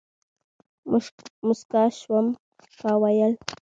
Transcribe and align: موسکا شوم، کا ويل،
موسکا 1.45 1.83
شوم، 1.99 2.25
کا 2.79 2.91
ويل، 3.01 3.31